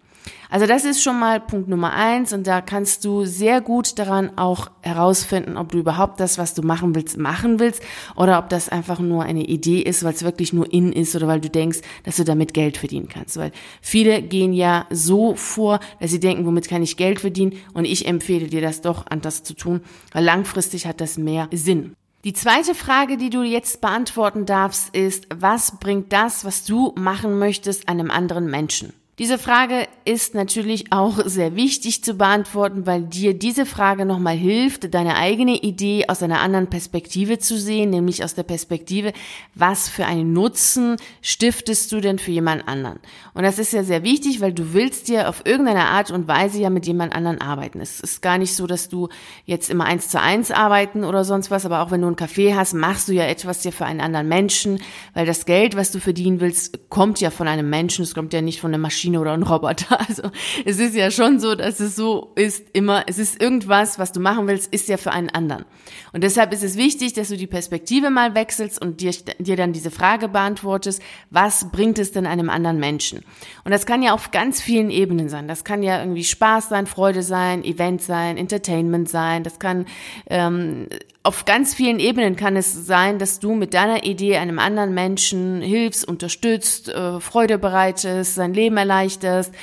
Also 0.51 0.67
das 0.67 0.85
ist 0.85 1.03
schon 1.03 1.19
mal 1.19 1.41
Punkt 1.41 1.69
Nummer 1.69 1.95
eins 1.95 2.33
und 2.33 2.47
da 2.47 2.61
kannst 2.61 3.05
du 3.05 3.25
sehr 3.25 3.61
gut 3.61 3.99
daran 3.99 4.37
auch 4.37 4.71
herausfinden, 4.83 5.57
ob 5.57 5.73
du 5.73 5.79
überhaupt 5.79 6.21
das, 6.21 6.37
was 6.37 6.53
du 6.53 6.63
machen 6.63 6.95
willst, 6.95 7.17
machen 7.17 7.59
willst 7.59 7.83
oder 8.17 8.39
ob 8.39 8.51
das 8.51 8.69
einfach 8.69 8.99
nur 8.99 9.23
eine 9.23 9.45
Idee 9.45 9.81
ist, 9.81 10.05
weil 10.05 10.13
es 10.13 10.23
wirklich 10.23 10.53
nur 10.53 10.71
in 10.71 10.93
ist 10.93 11.17
oder 11.17 11.27
weil 11.27 11.41
du 11.41 11.49
denkst, 11.49 11.79
dass 12.05 12.17
du 12.17 12.25
damit 12.25 12.53
Geld 12.53 12.77
verdienen 12.77 13.09
kannst. 13.09 13.39
Weil 13.39 13.53
viele 13.81 14.21
gehen 14.21 14.53
ja 14.53 14.87
so 14.91 15.35
vor, 15.37 15.81
dass 16.01 16.11
sie 16.11 16.21
denken, 16.21 16.45
womit 16.45 16.69
kann 16.69 16.83
ich 16.83 16.99
Geld 16.99 17.21
verdienen 17.21 17.55
und 17.73 17.87
ich 17.87 18.07
empfehle 18.07 18.49
dir 18.49 18.61
das 18.61 18.83
doch 18.83 19.07
anders 19.09 19.43
zu 19.43 19.55
tun, 19.55 19.81
weil 20.13 20.25
langfristig 20.25 20.87
hat 20.87 21.01
das 21.01 21.17
mehr 21.17 21.49
Sinn. 21.53 21.95
Die 22.25 22.35
zweite 22.35 22.77
Frage, 22.77 23.17
die 23.17 23.31
du 23.31 23.43
jetzt 23.43 23.81
beantworten 23.81 24.47
darfst, 24.47 24.95
ist, 24.95 25.27
was 25.35 25.79
bringt 25.81 26.13
das, 26.13 26.45
was 26.45 26.65
du 26.65 26.93
machen 26.95 27.39
möchtest, 27.39 27.89
einem 27.89 28.13
anderen 28.13 28.49
Menschen? 28.49 28.93
Diese 29.19 29.37
Frage 29.37 29.88
ist 30.06 30.35
natürlich 30.35 30.91
auch 30.91 31.19
sehr 31.26 31.55
wichtig 31.55 32.03
zu 32.03 32.14
beantworten, 32.14 32.87
weil 32.87 33.03
dir 33.03 33.35
diese 33.35 33.67
Frage 33.67 34.06
nochmal 34.06 34.38
hilft, 34.38 34.94
deine 34.94 35.17
eigene 35.17 35.59
Idee 35.59 36.06
aus 36.09 36.23
einer 36.23 36.41
anderen 36.41 36.69
Perspektive 36.69 37.38
zu 37.38 37.59
sehen, 37.59 37.91
nämlich 37.91 38.25
aus 38.25 38.35
der 38.35 38.44
Perspektive, 38.44 39.12
was 39.55 39.91
für 39.91 40.06
einen 40.06 40.32
Nutzen 40.32 40.97
stiftest 41.20 41.93
du 41.93 42.00
denn 42.00 42.19
für 42.19 42.31
jemand 42.31 42.67
anderen? 42.67 43.00
Und 43.35 43.43
das 43.43 43.59
ist 43.59 43.75
ja 43.75 43.85
sehr 43.85 44.03
wichtig, 44.03 44.41
weil 44.41 44.55
du 44.55 44.73
willst 44.73 45.11
ja 45.11 45.29
auf 45.29 45.43
irgendeine 45.44 45.88
Art 45.88 46.11
und 46.11 46.26
Weise 46.26 46.62
ja 46.62 46.70
mit 46.70 46.87
jemand 46.87 47.14
anderen 47.14 47.38
arbeiten. 47.43 47.82
Es 47.82 48.00
ist 48.00 48.23
gar 48.23 48.38
nicht 48.38 48.56
so, 48.56 48.67
dass 48.67 48.88
du 48.88 49.11
jetzt 49.44 49.69
immer 49.69 49.85
eins 49.85 50.09
zu 50.09 50.23
eins 50.23 50.50
arbeiten 50.50 51.05
oder 51.05 51.25
sonst 51.25 51.50
was, 51.50 51.67
aber 51.67 51.82
auch 51.82 51.91
wenn 51.91 52.00
du 52.00 52.06
einen 52.06 52.17
Kaffee 52.17 52.55
hast, 52.55 52.73
machst 52.73 53.09
du 53.09 53.12
ja 53.12 53.25
etwas 53.25 53.62
ja 53.62 53.73
für 53.73 53.85
einen 53.85 54.00
anderen 54.00 54.29
Menschen, 54.29 54.81
weil 55.12 55.26
das 55.26 55.44
Geld, 55.44 55.76
was 55.76 55.93
du 55.93 56.00
verdienen 56.00 56.41
willst, 56.41 56.88
kommt 56.88 57.20
ja 57.20 57.29
von 57.31 57.47
einem 57.47 57.69
Menschen, 57.69 58.05
es 58.05 58.14
kommt 58.14 58.32
ja 58.32 58.41
nicht 58.41 58.59
von 58.59 58.70
einer 58.70 58.79
Maschine 58.79 59.01
Maschine 59.02 59.20
oder 59.20 59.32
ein 59.32 59.43
Roboter. 59.43 59.99
Also 60.12 60.31
es 60.64 60.78
ist 60.78 60.94
ja 60.94 61.10
schon 61.10 61.38
so, 61.40 61.54
dass 61.54 61.81
es 61.81 61.96
so 61.96 62.32
ist 62.34 62.66
immer, 62.72 63.04
es 63.06 63.19
ist 63.19 63.40
irgendwas, 63.40 63.99
was 63.99 64.12
du 64.12 64.20
machen 64.20 64.46
willst, 64.46 64.72
ist 64.72 64.88
ja 64.88 64.96
für 64.96 65.12
einen 65.12 65.31
anderen. 65.31 65.64
Und 66.12 66.22
deshalb 66.22 66.52
ist 66.52 66.62
es 66.62 66.76
wichtig, 66.76 67.14
dass 67.14 67.28
du 67.28 67.37
die 67.37 67.46
Perspektive 67.46 68.10
mal 68.10 68.34
wechselst 68.34 68.82
und 68.82 69.00
dir, 69.00 69.12
dir 69.38 69.56
dann 69.56 69.72
diese 69.72 69.90
Frage 69.90 70.28
beantwortest, 70.28 71.00
was 71.31 71.70
bringt 71.70 71.99
es 71.99 72.12
denn 72.12 72.26
einem 72.26 72.50
anderen 72.50 72.78
Menschen? 72.78 73.20
Und 73.64 73.70
das 73.70 73.87
kann 73.87 74.02
ja 74.02 74.12
auf 74.12 74.32
ganz 74.32 74.60
vielen 74.60 74.90
Ebenen 74.90 75.28
sein. 75.28 75.49
Das 75.49 75.64
kann 75.64 75.82
ja 75.82 76.00
irgendwie 76.00 76.25
Spaß 76.25 76.69
sein, 76.69 76.87
Freude 76.87 77.22
sein, 77.22 77.64
Event 77.64 78.02
sein, 78.02 78.37
Entertainment 78.37 79.08
sein. 79.08 79.44
Das 79.44 79.58
kann 79.58 79.87
ähm, 80.28 80.88
auf 81.25 81.45
ganz 81.45 81.73
vielen 81.73 82.01
Ebenen 82.01 82.35
kann 82.35 82.57
es 82.57 82.73
sein, 82.87 83.21
dass 83.21 83.39
du 83.39 83.55
mit 83.55 83.75
deiner 83.75 84.05
Idee 84.05 84.39
einem 84.39 84.59
anderen 84.59 84.93
Menschen 84.93 85.63
hilfst, 85.63 86.07
unterstützt, 86.07 86.89
äh, 86.89 87.21
Freude 87.21 87.59
bereitest, 87.59 88.35
sein 88.35 88.55
Leben 88.55 88.77
erleichterst 88.77 89.55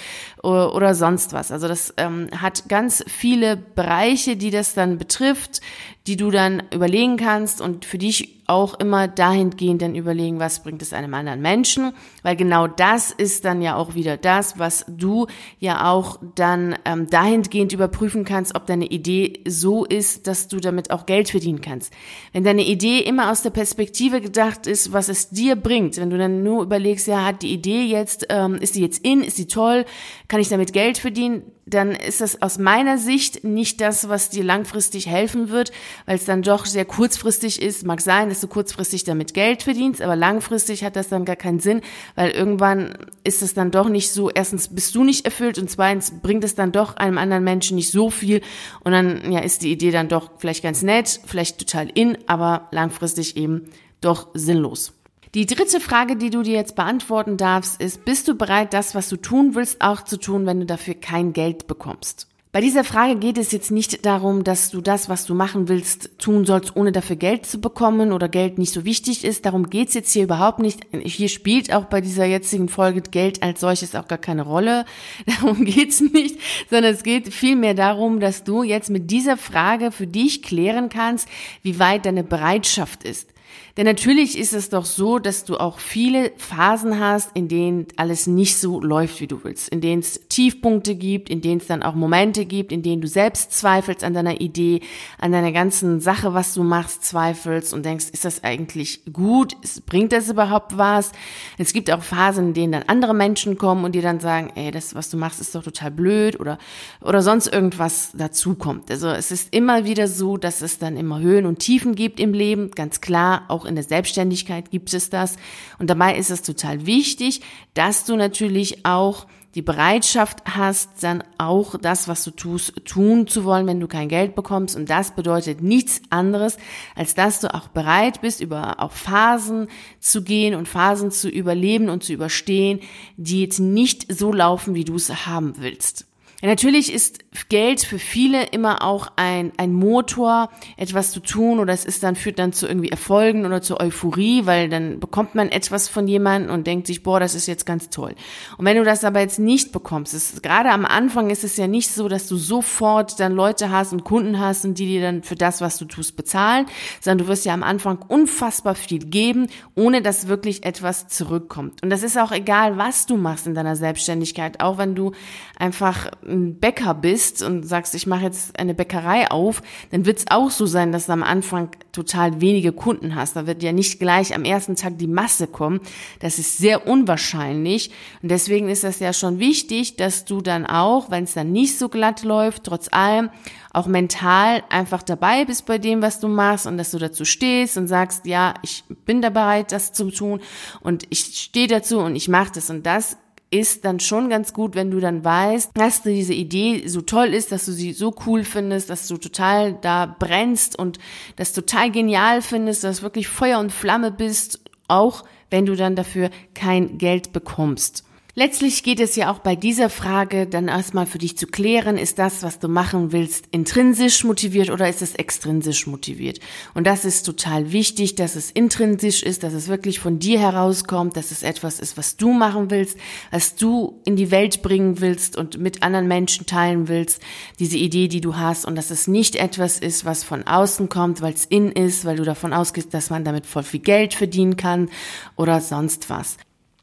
oder, 0.44 0.74
oder 0.76 0.96
sonst 0.96 1.34
was. 1.34 1.52
Also 1.52 1.68
das 1.68 1.94
ähm, 1.98 2.30
hat 2.36 2.70
ganz 2.70 3.04
viele 3.08 3.58
Bereiche, 3.58 4.38
die 4.38 4.52
das 4.52 4.74
dann 4.74 4.98
betrifft, 4.98 5.62
die 6.08 6.18
du 6.18 6.32
dann 6.32 6.64
überlegen 6.74 7.18
kannst 7.18 7.62
und 7.62 7.86
für 7.86 7.98
dich 7.98 8.40
auch 8.50 8.74
immer 8.80 9.08
dahingehend 9.08 9.84
dann 9.84 9.94
überlegen, 9.94 10.40
was 10.40 10.64
bringt 10.64 10.82
es 10.82 10.92
einem 10.92 11.14
anderen 11.14 11.40
Menschen, 11.40 11.94
weil 12.24 12.36
genau 12.36 12.66
das 12.66 13.12
ist 13.12 13.46
dann 13.46 13.62
ja 13.62 13.76
auch 13.76 13.94
wieder 13.94 14.18
das, 14.18 14.58
was 14.58 14.86
du 14.88 15.28
ja 15.60 15.92
auch 15.92 16.18
dann 16.34 16.76
ähm, 16.84 17.08
dahingehend 17.08 17.74
überprüfen 17.74 18.26
kannst, 18.26 18.56
ob 18.56 18.66
deine 18.66 18.88
Idee 18.88 19.42
so 19.48 19.86
ist, 19.86 20.26
dass 20.26 20.48
du 20.48 20.60
damit 20.60 20.90
auch 20.90 21.06
Geld 21.06 21.30
verdienen 21.30 21.62
kannst. 21.62 21.94
Wenn 22.34 22.44
deine 22.44 22.66
Idee 22.66 23.02
immer 23.02 23.32
aus 23.32 23.44
der 23.44 23.52
Perspektive 23.52 24.20
gedacht 24.20 24.66
ist, 24.66 24.92
was 24.92 25.10
es 25.10 25.30
dir 25.30 25.56
bringt, 25.56 25.98
wenn 25.98 26.10
du 26.10 26.18
dann 26.18 26.42
nur 26.42 26.64
überlegst, 26.64 27.06
ja, 27.06 27.24
hat 27.24 27.44
die 27.44 27.54
Idee 27.54 27.84
jetzt, 27.84 28.26
ähm, 28.30 28.56
ist 28.56 28.74
die 28.74 28.82
jetzt 28.82 29.06
in, 29.06 29.22
ist 29.22 29.38
die 29.38 29.48
toll, 29.48 29.86
kann 30.30 30.40
ich 30.40 30.48
damit 30.48 30.74
Geld 30.74 31.00
verdienen, 31.00 31.42
dann 31.66 31.92
ist 31.92 32.22
das 32.22 32.42
aus 32.42 32.60
meiner 32.60 33.00
Sicht 33.00 33.44
nicht 33.44 33.82
das, 33.82 34.10
was 34.10 34.30
dir 34.30 34.44
langfristig 34.44 35.08
helfen 35.08 35.50
wird, 35.50 35.72
weil 36.06 36.16
es 36.16 36.26
dann 36.26 36.44
doch 36.44 36.68
sehr 36.68 36.86
kurzfristig 36.86 37.62
ist. 37.62 37.84
Mag 37.84 38.00
sein, 38.00 38.30
dass 38.30 38.40
du 38.40 38.48
kurzfristig 38.48 39.04
damit 39.04 39.34
Geld 39.34 39.64
verdienst, 39.64 40.02
aber 40.02 40.16
langfristig 40.16 40.84
hat 40.84 40.96
das 40.96 41.10
dann 41.10 41.26
gar 41.26 41.36
keinen 41.36 41.60
Sinn, 41.60 41.82
weil 42.16 42.30
irgendwann 42.30 42.94
ist 43.24 43.42
es 43.42 43.56
dann 43.56 43.72
doch 43.72 43.90
nicht 43.90 44.12
so, 44.12 44.30
erstens 44.30 44.68
bist 44.68 44.94
du 44.94 45.04
nicht 45.04 45.26
erfüllt 45.26 45.58
und 45.58 45.70
zweitens 45.70 46.14
bringt 46.22 46.44
es 46.44 46.54
dann 46.54 46.72
doch 46.72 46.96
einem 46.96 47.18
anderen 47.18 47.44
Menschen 47.44 47.76
nicht 47.76 47.92
so 47.92 48.12
viel 48.12 48.42
und 48.84 48.92
dann 48.92 49.32
ja 49.32 49.40
ist 49.40 49.64
die 49.64 49.72
Idee 49.72 49.92
dann 49.92 50.10
doch 50.10 50.30
vielleicht 50.38 50.62
ganz 50.62 50.84
nett, 50.84 51.22
vielleicht 51.26 51.58
total 51.58 51.90
in, 51.90 52.18
aber 52.28 52.68
langfristig 52.72 53.36
eben 53.36 53.66
doch 54.00 54.28
sinnlos. 54.36 54.94
Die 55.36 55.46
dritte 55.46 55.80
Frage, 55.80 56.16
die 56.16 56.32
du 56.32 56.42
dir 56.42 56.56
jetzt 56.56 56.76
beantworten 56.76 57.38
darfst, 57.38 57.80
ist, 57.80 58.04
bist 58.04 58.28
du 58.28 58.34
bereit, 58.34 58.74
das, 58.74 58.96
was 58.96 59.10
du 59.10 59.16
tun 59.16 59.54
willst, 59.54 59.80
auch 59.80 60.04
zu 60.04 60.18
tun, 60.18 60.48
wenn 60.48 60.60
du 60.60 60.66
dafür 60.66 60.96
kein 60.96 61.34
Geld 61.34 61.68
bekommst? 61.68 62.26
Bei 62.52 62.62
dieser 62.62 62.84
Frage 62.84 63.16
geht 63.16 63.38
es 63.38 63.52
jetzt 63.52 63.70
nicht 63.70 64.08
darum, 64.08 64.44
dass 64.44 64.72
du 64.72 64.82
das, 64.82 65.08
was 65.08 65.26
du 65.26 65.36
machen 65.36 65.68
willst, 65.68 66.18
tun 66.18 66.46
sollst, 66.46 66.76
ohne 66.76 66.92
dafür 66.92 67.16
Geld 67.16 67.46
zu 67.46 67.62
bekommen 67.62 68.12
oder 68.12 68.28
Geld 68.28 68.58
nicht 68.58 68.74
so 68.74 68.86
wichtig 68.86 69.24
ist. 69.24 69.46
Darum 69.46 69.70
geht's 69.70 69.94
jetzt 69.94 70.12
hier 70.12 70.24
überhaupt 70.24 70.58
nicht. 70.58 70.80
Hier 70.92 71.30
spielt 71.30 71.72
auch 71.72 71.86
bei 71.86 72.02
dieser 72.02 72.26
jetzigen 72.26 72.68
Folge 72.68 73.02
Geld 73.02 73.44
als 73.44 73.60
solches 73.60 73.94
auch 73.94 74.08
gar 74.08 74.18
keine 74.18 74.42
Rolle. 74.42 74.86
Darum 75.28 75.64
geht's 75.64 76.02
nicht, 76.02 76.40
sondern 76.72 76.96
es 76.96 77.04
geht 77.04 77.32
vielmehr 77.32 77.76
darum, 77.76 78.20
dass 78.20 78.44
du 78.44 78.64
jetzt 78.64 78.90
mit 78.90 79.12
dieser 79.12 79.38
Frage 79.38 79.92
für 79.92 80.08
dich 80.08 80.42
klären 80.42 80.90
kannst, 80.90 81.28
wie 81.62 81.78
weit 81.78 82.08
deine 82.08 82.24
Bereitschaft 82.24 83.04
ist. 83.04 83.30
Denn 83.78 83.86
natürlich 83.86 84.38
ist 84.38 84.54
es 84.54 84.70
doch 84.70 84.86
so, 84.86 85.20
dass 85.20 85.46
du 85.46 85.58
auch 85.58 85.80
viele 85.80 86.32
Phasen 86.38 87.00
hast, 87.00 87.32
in 87.34 87.48
denen 87.48 87.88
alles 87.96 88.28
nicht 88.28 88.58
so 88.58 88.82
läuft, 88.82 89.22
wie 89.22 89.28
du 89.28 89.44
willst, 89.44 89.70
in 89.70 89.80
denen 89.80 90.02
es 90.02 90.28
Tiefpunkte 90.28 90.96
gibt, 90.96 91.30
in 91.30 91.42
denen 91.42 91.62
es 91.62 91.68
dann 91.68 91.84
auch 91.84 91.96
Momente 91.96 92.46
gibt, 92.46 92.72
in 92.72 92.82
denen 92.82 93.02
du 93.02 93.08
selbst 93.08 93.54
zweifelst 93.54 94.04
an 94.04 94.14
deiner 94.14 94.42
Idee, 94.42 94.82
an 95.18 95.32
deiner 95.32 95.52
ganzen 95.52 96.02
Sache, 96.02 96.34
was 96.34 96.54
du 96.54 96.64
machst, 96.64 97.06
zweifelst 97.06 97.74
und 97.74 97.86
denkst, 97.86 98.08
ist 98.12 98.26
das 98.26 98.44
eigentlich 98.44 99.02
gut? 99.14 99.56
Bringt 99.86 100.12
das 100.12 100.30
überhaupt 100.30 100.78
was? 100.78 101.12
Es 101.58 101.72
gibt 101.72 101.90
auch 101.92 102.04
Phasen, 102.04 102.50
in 102.50 102.54
denen 102.54 102.72
dann 102.74 102.84
andere 102.88 103.14
Menschen 103.14 103.58
kommen 103.58 103.86
und 103.86 103.94
dir 103.94 104.02
dann 104.02 104.20
sagen, 104.20 104.52
ey, 104.56 104.72
das, 104.72 104.96
was 104.96 105.10
du 105.10 105.18
machst, 105.18 105.40
ist 105.40 105.56
doch 105.56 105.64
total 105.64 105.92
blöd 105.92 106.40
oder, 106.40 106.58
oder 107.02 107.22
sonst 107.22 107.48
irgendwas 107.48 108.12
dazu 108.14 108.56
kommt. 108.56 108.92
Also 108.92 109.08
es 109.08 109.32
ist 109.32 109.54
immer 109.54 109.86
wieder 109.86 110.08
so, 110.08 110.38
dass 110.38 110.62
es 110.62 110.80
dann 110.80 110.98
immer 110.98 111.20
Höhen 111.20 111.46
und 111.46 111.60
Tiefen 111.60 111.96
gibt 111.96 112.20
im 112.20 112.34
Leben, 112.34 112.72
ganz 112.72 113.00
klar, 113.00 113.39
auch 113.48 113.66
in 113.66 113.76
der 113.76 113.84
Selbstständigkeit 113.84 114.72
gibt 114.72 114.94
es 114.94 115.10
das. 115.10 115.38
Und 115.78 115.90
dabei 115.90 116.18
ist 116.18 116.30
es 116.30 116.42
total 116.42 116.86
wichtig, 116.86 117.42
dass 117.74 118.06
du 118.06 118.16
natürlich 118.16 118.86
auch 118.86 119.26
die 119.56 119.62
Bereitschaft 119.64 120.44
hast, 120.46 121.02
dann 121.02 121.24
auch 121.40 121.76
das, 121.80 122.08
was 122.08 122.24
du 122.24 122.32
tust, 122.32 122.86
tun 122.86 123.26
zu 123.26 123.46
wollen, 123.46 123.66
wenn 123.66 123.80
du 123.80 123.88
kein 123.88 124.08
Geld 124.08 124.36
bekommst. 124.36 124.76
Und 124.76 124.90
das 124.90 125.16
bedeutet 125.16 125.62
nichts 125.62 126.02
anderes, 126.12 126.58
als 126.96 127.16
dass 127.16 127.40
du 127.40 127.54
auch 127.54 127.68
bereit 127.70 128.22
bist, 128.22 128.42
über 128.42 128.80
auch 128.80 128.92
Phasen 128.92 129.68
zu 130.00 130.24
gehen 130.24 130.54
und 130.54 130.68
Phasen 130.68 131.10
zu 131.10 131.30
überleben 131.30 131.90
und 131.90 132.04
zu 132.04 132.14
überstehen, 132.14 132.80
die 133.18 133.42
jetzt 133.42 133.60
nicht 133.60 134.14
so 134.14 134.32
laufen, 134.32 134.76
wie 134.76 134.86
du 134.86 134.96
es 134.96 135.26
haben 135.26 135.56
willst. 135.58 136.09
Natürlich 136.42 136.94
ist 136.94 137.20
Geld 137.50 137.82
für 137.82 138.00
viele 138.00 138.44
immer 138.46 138.82
auch 138.82 139.12
ein, 139.18 139.52
ein 139.58 139.74
Motor, 139.74 140.50
etwas 140.78 141.12
zu 141.12 141.20
tun 141.20 141.60
oder 141.60 141.74
es 141.74 141.84
ist 141.84 142.02
dann, 142.04 142.16
führt 142.16 142.40
dann 142.40 142.54
zu 142.54 142.66
irgendwie 142.66 142.90
Erfolgen 142.90 143.46
oder 143.46 143.62
zur 143.62 143.82
Euphorie, 143.82 144.46
weil 144.46 144.70
dann 144.70 145.02
bekommt 145.02 145.36
man 145.36 145.50
etwas 145.50 145.90
von 145.90 146.08
jemandem 146.08 146.54
und 146.54 146.66
denkt 146.66 146.88
sich, 146.88 147.04
boah, 147.04 147.20
das 147.20 147.36
ist 147.36 147.48
jetzt 147.48 147.66
ganz 147.66 147.90
toll. 147.90 148.16
Und 148.58 148.66
wenn 148.66 148.78
du 148.78 148.86
das 148.86 149.04
aber 149.04 149.20
jetzt 149.20 149.40
nicht 149.40 149.74
bekommst, 149.74 150.14
ist, 150.14 150.42
gerade 150.42 150.70
am 150.70 150.86
Anfang 150.86 151.30
ist 151.30 151.44
es 151.44 151.58
ja 151.58 151.68
nicht 151.68 151.90
so, 151.90 152.08
dass 152.08 152.28
du 152.28 152.38
sofort 152.38 153.20
dann 153.20 153.34
Leute 153.34 153.70
hast 153.70 153.92
und 153.92 154.06
Kunden 154.06 154.40
hast 154.40 154.64
und 154.64 154.80
die 154.80 154.86
dir 154.86 155.02
dann 155.02 155.24
für 155.24 155.36
das, 155.36 155.60
was 155.60 155.78
du 155.78 155.86
tust, 155.86 156.16
bezahlen, 156.16 156.68
sondern 157.02 157.26
du 157.26 157.30
wirst 157.30 157.46
ja 157.46 157.54
am 157.54 157.64
Anfang 157.64 158.00
unfassbar 158.08 158.76
viel 158.76 159.00
geben, 159.00 159.48
ohne 159.76 160.02
dass 160.02 160.30
wirklich 160.30 160.64
etwas 160.64 161.10
zurückkommt. 161.10 161.84
Und 161.84 161.90
das 161.90 162.04
ist 162.04 162.18
auch 162.18 162.32
egal, 162.32 162.78
was 162.78 163.06
du 163.06 163.18
machst 163.18 163.46
in 163.46 163.56
deiner 163.56 163.76
Selbstständigkeit, 163.76 164.62
auch 164.62 164.78
wenn 164.78 164.96
du 164.96 165.12
einfach 165.58 166.12
ein 166.30 166.60
Bäcker 166.60 166.94
bist 166.94 167.42
und 167.42 167.64
sagst, 167.64 167.96
ich 167.96 168.08
mache 168.08 168.24
jetzt 168.24 168.58
eine 168.60 168.74
Bäckerei 168.74 169.30
auf, 169.30 169.62
dann 169.92 170.06
wird 170.06 170.20
es 170.20 170.26
auch 170.30 170.52
so 170.52 170.66
sein, 170.66 170.92
dass 170.92 171.08
du 171.08 171.12
am 171.14 171.24
Anfang 171.24 171.70
total 171.92 172.40
wenige 172.42 172.72
Kunden 172.72 173.16
hast. 173.16 173.36
Da 173.36 173.48
wird 173.48 173.64
ja 173.64 173.72
nicht 173.72 174.00
gleich 174.00 174.36
am 174.36 174.46
ersten 174.46 174.76
Tag 174.76 174.98
die 174.98 175.08
Masse 175.08 175.48
kommen. 175.48 175.82
Das 176.20 176.40
ist 176.40 176.58
sehr 176.58 176.88
unwahrscheinlich. 176.88 177.92
Und 178.22 178.30
deswegen 178.30 178.70
ist 178.70 178.84
das 178.84 179.00
ja 179.00 179.14
schon 179.14 179.40
wichtig, 179.40 179.96
dass 179.96 180.26
du 180.26 180.42
dann 180.42 180.66
auch, 180.66 181.12
wenn 181.12 181.24
es 181.24 181.34
dann 181.34 181.52
nicht 181.52 181.78
so 181.78 181.90
glatt 181.90 182.24
läuft, 182.24 182.66
trotz 182.66 182.88
allem 182.92 183.30
auch 183.72 183.88
mental 183.88 184.64
einfach 184.70 185.04
dabei 185.04 185.46
bist 185.46 185.66
bei 185.66 185.78
dem, 185.78 186.02
was 186.02 186.20
du 186.20 186.28
machst 186.28 186.66
und 186.66 186.78
dass 186.78 186.92
du 186.92 186.98
dazu 186.98 187.26
stehst 187.26 187.78
und 187.78 187.88
sagst, 187.88 188.26
ja, 188.26 188.56
ich 188.64 188.84
bin 189.06 189.22
da 189.22 189.30
bereit, 189.30 189.72
das 189.72 189.94
zu 189.94 190.10
tun 190.10 190.42
und 190.82 191.06
ich 191.10 191.20
stehe 191.20 191.68
dazu 191.68 192.00
und 192.00 192.16
ich 192.16 192.30
mache 192.30 192.52
das 192.56 192.70
und 192.70 192.86
das 192.86 193.18
ist 193.52 193.84
dann 193.86 194.00
schon 194.00 194.30
ganz 194.30 194.54
gut, 194.54 194.76
wenn 194.76 194.92
du 194.92 195.00
dann 195.00 195.24
weißt, 195.24 195.72
dass 195.74 196.04
du 196.04 196.10
diese 196.10 196.34
Idee 196.34 196.88
so 196.88 197.02
toll 197.02 197.34
ist, 197.34 197.52
dass 197.52 197.66
du 197.66 197.72
sie 197.72 197.94
so 197.94 198.14
cool 198.26 198.44
findest, 198.44 198.90
dass 198.90 199.08
du 199.08 199.18
total 199.18 199.74
da 199.74 200.06
brennst 200.06 200.78
und 200.78 201.00
das 201.36 201.54
total 201.54 201.92
genial 201.92 202.42
findest, 202.42 202.84
dass 202.84 203.02
wirklich 203.02 203.28
Feuer 203.28 203.60
und 203.60 203.72
Flamme 203.72 204.12
bist, 204.12 204.62
auch 204.88 205.24
wenn 205.50 205.66
du 205.66 205.76
dann 205.76 205.96
dafür 205.96 206.30
kein 206.54 206.98
Geld 207.00 207.34
bekommst. 207.34 208.04
Letztlich 208.36 208.84
geht 208.84 209.00
es 209.00 209.16
ja 209.16 209.32
auch 209.32 209.40
bei 209.40 209.56
dieser 209.56 209.90
Frage 209.90 210.46
dann 210.46 210.68
erstmal 210.68 211.08
für 211.08 211.18
dich 211.18 211.36
zu 211.36 211.48
klären, 211.48 211.98
ist 211.98 212.20
das, 212.20 212.44
was 212.44 212.60
du 212.60 212.68
machen 212.68 213.12
willst, 213.12 213.48
intrinsisch 213.50 214.24
motiviert 214.24 214.70
oder 214.70 214.88
ist 214.88 215.02
es 215.02 215.16
extrinsisch 215.16 215.88
motiviert? 215.88 216.40
Und 216.76 216.86
das 216.86 217.06
ist 217.06 217.24
total 217.24 217.72
wichtig, 217.72 218.14
dass 218.14 218.36
es 218.36 218.52
intrinsisch 218.52 219.24
ist, 219.24 219.42
dass 219.42 219.54
es 219.54 219.68
wirklich 219.68 220.00
von 220.00 220.20
dir 220.20 220.40
herauskommt, 220.40 221.18
dass 221.18 221.32
es 221.32 221.42
etwas 221.42 221.80
ist, 221.80 221.98
was 221.98 222.18
du 222.18 222.32
machen 222.32 222.70
willst, 222.70 223.00
was 223.32 223.56
du 223.56 224.00
in 224.06 224.16
die 224.16 224.30
Welt 224.30 224.62
bringen 224.62 225.02
willst 225.02 225.36
und 225.36 225.58
mit 225.58 225.82
anderen 225.82 226.08
Menschen 226.08 226.46
teilen 226.46 226.88
willst, 226.88 227.22
diese 227.58 227.78
Idee, 227.78 228.08
die 228.08 228.22
du 228.22 228.38
hast 228.38 228.64
und 228.66 228.76
dass 228.76 228.92
es 228.92 229.08
nicht 229.08 229.38
etwas 229.38 229.80
ist, 229.80 230.06
was 230.06 230.24
von 230.24 230.46
außen 230.46 230.88
kommt, 230.88 231.22
weil 231.22 231.34
es 231.34 231.46
in 231.46 231.72
ist, 231.72 232.06
weil 232.06 232.18
du 232.18 232.24
davon 232.24 232.54
ausgehst, 232.54 232.94
dass 232.94 233.10
man 233.10 233.24
damit 233.24 233.48
voll 233.48 233.64
viel 233.64 233.80
Geld 233.80 234.14
verdienen 234.14 234.56
kann 234.56 234.90
oder 235.36 235.62
sonst 235.62 236.12
was. 236.12 236.38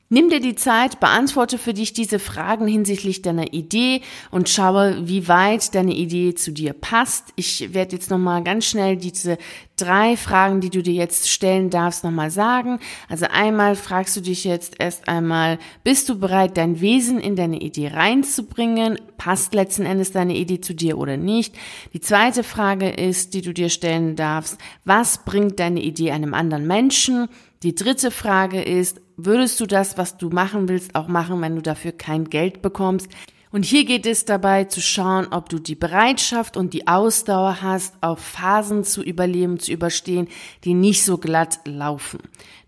Nimm 0.09 0.31
dir 0.31 0.39
die 0.39 0.55
Zeit, 0.55 1.01
beantworte 1.01 1.59
für 1.59 1.75
dich 1.75 1.93
diese 1.93 2.21
Fragen 2.21 2.69
hinsichtlich 2.69 3.23
deiner 3.23 3.53
Idee 3.53 4.03
und 4.31 4.49
schaue, 4.49 5.09
wie 5.09 5.27
weit 5.27 5.75
deine 5.75 5.95
Idee 5.95 6.37
zu 6.37 6.53
dir 6.53 6.75
passt. 6.75 7.33
Ich 7.35 7.75
werde 7.75 7.97
jetzt 7.97 8.09
nochmal 8.09 8.45
ganz 8.45 8.67
schnell 8.67 8.97
diese 8.97 9.37
drei 9.75 10.17
Fragen, 10.17 10.61
die 10.61 10.71
du 10.71 10.81
dir 10.81 10.93
jetzt 10.93 11.29
stellen 11.29 11.71
darfst, 11.71 12.05
nochmal 12.05 12.31
sagen. 12.31 12.79
Also 13.09 13.27
einmal 13.27 13.75
fragst 13.75 14.17
du 14.17 14.21
dich 14.21 14.45
jetzt 14.45 14.77
erst 14.79 15.09
einmal, 15.09 15.59
bist 15.83 16.09
du 16.09 16.17
bereit, 16.17 16.57
dein 16.57 16.81
Wesen 16.81 17.19
in 17.19 17.35
deine 17.35 17.61
Idee 17.61 17.89
reinzubringen? 17.89 19.01
Passt 19.19 19.55
letzten 19.55 19.87
Endes 19.87 20.13
deine 20.13 20.37
Idee 20.37 20.61
zu 20.61 20.73
dir 20.73 20.99
oder 20.99 21.17
nicht? 21.17 21.57
Die 21.95 22.01
zweite 22.01 22.45
Frage 22.45 22.91
ist, 22.91 23.35
die 23.35 23.43
du 23.43 23.53
dir 23.53 23.71
stellen 23.71 24.15
darfst, 24.15 24.57
was 24.85 25.25
bringt 25.25 25.59
deine 25.59 25.83
Idee 25.83 26.13
einem 26.13 26.33
anderen 26.33 26.69
Menschen? 26.69 27.27
Die 27.65 27.75
dritte 27.75 28.13
Frage 28.13 28.63
ist, 28.63 29.01
würdest 29.17 29.59
du 29.61 29.67
das, 29.67 29.99
was 29.99 30.17
du 30.17 30.31
machen 30.31 30.69
willst, 30.69 30.95
auch 30.95 31.09
machen, 31.09 31.41
wenn 31.41 31.57
du 31.57 31.63
dafür 31.63 31.93
kein 31.93 32.25
Geld 32.25 32.63
bekommst? 32.63 33.09
Und 33.51 33.65
hier 33.65 33.85
geht 33.85 34.07
es 34.07 34.25
dabei 34.25 34.65
zu 34.65 34.81
schauen, 34.81 35.29
ob 35.31 35.49
du 35.49 35.59
die 35.59 35.77
Bereitschaft 35.77 36.57
und 36.57 36.75
die 36.75 36.89
Ausdauer 36.89 37.63
hast, 37.63 37.95
auf 38.03 38.19
Phasen 38.19 38.85
zu 38.85 39.03
überleben, 39.03 39.59
zu 39.59 39.73
überstehen, 39.73 40.29
die 40.65 40.75
nicht 40.75 41.05
so 41.05 41.17
glatt 41.17 41.61
laufen. 41.65 42.19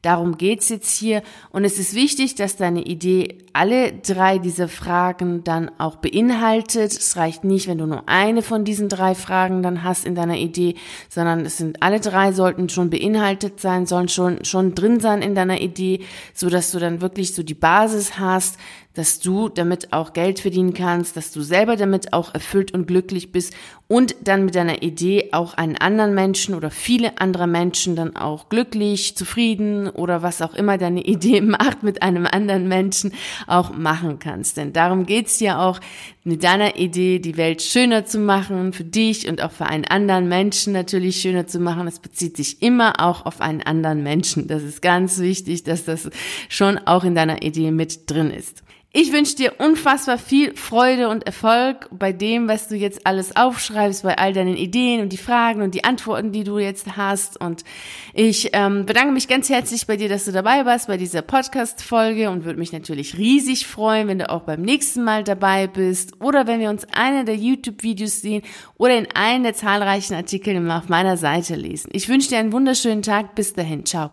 Darum 0.02 0.38
geht's 0.38 0.68
jetzt 0.68 0.96
hier. 0.96 1.22
Und 1.50 1.64
es 1.64 1.78
ist 1.78 1.92
wichtig, 1.92 2.36
dass 2.36 2.56
deine 2.56 2.82
Idee 2.82 3.38
alle 3.52 3.92
drei 3.92 4.38
dieser 4.38 4.68
Fragen 4.68 5.42
dann 5.42 5.72
auch 5.78 5.96
beinhaltet. 5.96 6.92
Es 6.92 7.16
reicht 7.16 7.42
nicht, 7.42 7.66
wenn 7.66 7.78
du 7.78 7.86
nur 7.86 8.08
eine 8.08 8.42
von 8.42 8.64
diesen 8.64 8.88
drei 8.88 9.16
Fragen 9.16 9.60
dann 9.60 9.82
hast 9.82 10.04
in 10.04 10.14
deiner 10.14 10.36
Idee, 10.36 10.76
sondern 11.08 11.44
es 11.44 11.56
sind 11.56 11.82
alle 11.82 11.98
drei 11.98 12.30
sollten 12.30 12.68
schon 12.68 12.90
beinhaltet 12.90 13.58
sein, 13.58 13.86
sollen 13.86 14.08
schon, 14.08 14.44
schon 14.44 14.76
drin 14.76 15.00
sein 15.00 15.20
in 15.20 15.34
deiner 15.34 15.60
Idee, 15.60 16.04
so 16.32 16.48
dass 16.48 16.70
du 16.70 16.78
dann 16.78 17.00
wirklich 17.00 17.34
so 17.34 17.42
die 17.42 17.54
Basis 17.54 18.20
hast, 18.20 18.56
dass 18.94 19.20
du 19.20 19.48
damit 19.48 19.92
auch 19.92 20.12
Geld 20.12 20.40
verdienen 20.40 20.74
kannst, 20.74 21.16
dass 21.16 21.30
du 21.30 21.40
selber 21.40 21.76
damit 21.76 22.12
auch 22.12 22.34
erfüllt 22.34 22.72
und 22.72 22.86
glücklich 22.88 23.30
bist 23.30 23.54
und 23.86 24.16
dann 24.22 24.44
mit 24.44 24.56
deiner 24.56 24.82
Idee 24.82 25.28
auch 25.30 25.54
einen 25.54 25.76
anderen 25.76 26.14
Menschen 26.14 26.54
oder 26.54 26.70
viele 26.70 27.20
andere 27.20 27.46
Menschen 27.46 27.94
dann 27.94 28.16
auch 28.16 28.48
glücklich, 28.48 29.16
zufrieden 29.16 29.87
oder 29.90 30.22
was 30.22 30.42
auch 30.42 30.54
immer 30.54 30.78
deine 30.78 31.02
Idee 31.04 31.40
macht 31.40 31.82
mit 31.82 32.02
einem 32.02 32.26
anderen 32.26 32.68
Menschen 32.68 33.12
auch 33.46 33.70
machen 33.70 34.18
kannst. 34.18 34.56
Denn 34.56 34.72
darum 34.72 35.06
geht's 35.06 35.40
ja 35.40 35.64
auch, 35.66 35.80
mit 36.28 36.44
deiner 36.44 36.76
Idee 36.76 37.20
die 37.20 37.38
Welt 37.38 37.62
schöner 37.62 38.04
zu 38.04 38.18
machen, 38.18 38.74
für 38.74 38.84
dich 38.84 39.28
und 39.28 39.40
auch 39.42 39.50
für 39.50 39.64
einen 39.64 39.86
anderen 39.86 40.28
Menschen 40.28 40.74
natürlich 40.74 41.22
schöner 41.22 41.46
zu 41.46 41.58
machen. 41.58 41.86
Das 41.86 42.00
bezieht 42.00 42.36
sich 42.36 42.60
immer 42.60 43.00
auch 43.00 43.24
auf 43.24 43.40
einen 43.40 43.62
anderen 43.62 44.02
Menschen. 44.02 44.46
Das 44.46 44.62
ist 44.62 44.82
ganz 44.82 45.18
wichtig, 45.20 45.64
dass 45.64 45.86
das 45.86 46.10
schon 46.50 46.76
auch 46.78 47.04
in 47.04 47.14
deiner 47.14 47.42
Idee 47.42 47.70
mit 47.70 48.10
drin 48.10 48.30
ist. 48.30 48.62
Ich 48.90 49.12
wünsche 49.12 49.36
dir 49.36 49.52
unfassbar 49.58 50.16
viel 50.16 50.56
Freude 50.56 51.10
und 51.10 51.26
Erfolg 51.26 51.90
bei 51.92 52.10
dem, 52.10 52.48
was 52.48 52.68
du 52.68 52.74
jetzt 52.74 53.06
alles 53.06 53.36
aufschreibst, 53.36 54.02
bei 54.02 54.16
all 54.16 54.32
deinen 54.32 54.56
Ideen 54.56 55.02
und 55.02 55.12
die 55.12 55.18
Fragen 55.18 55.60
und 55.60 55.74
die 55.74 55.84
Antworten, 55.84 56.32
die 56.32 56.42
du 56.42 56.58
jetzt 56.58 56.96
hast. 56.96 57.38
Und 57.38 57.64
ich 58.14 58.48
ähm, 58.54 58.86
bedanke 58.86 59.12
mich 59.12 59.28
ganz 59.28 59.50
herzlich 59.50 59.86
bei 59.86 59.98
dir, 59.98 60.08
dass 60.08 60.24
du 60.24 60.32
dabei 60.32 60.64
warst 60.64 60.86
bei 60.86 60.96
dieser 60.96 61.20
Podcast-Folge 61.20 62.30
und 62.30 62.46
würde 62.46 62.58
mich 62.58 62.72
natürlich 62.72 63.18
riesig 63.18 63.66
freuen, 63.66 64.08
wenn 64.08 64.20
du 64.20 64.30
auch 64.30 64.44
beim 64.44 64.62
nächsten 64.62 65.04
Mal 65.04 65.22
dabei 65.22 65.66
bist 65.66 66.18
oder 66.22 66.46
wenn 66.46 66.60
wir 66.60 66.70
uns 66.70 66.86
eine 66.90 67.26
der 67.26 67.36
YouTube-Videos 67.36 68.22
sehen 68.22 68.40
oder 68.78 68.96
in 68.96 69.06
einen 69.12 69.44
der 69.44 69.52
zahlreichen 69.52 70.14
Artikel 70.14 70.48
auf 70.70 70.88
meiner 70.88 71.18
Seite 71.18 71.56
lesen. 71.56 71.90
Ich 71.92 72.08
wünsche 72.08 72.30
dir 72.30 72.38
einen 72.38 72.52
wunderschönen 72.52 73.02
Tag. 73.02 73.34
Bis 73.34 73.52
dahin. 73.52 73.84
Ciao. 73.84 74.06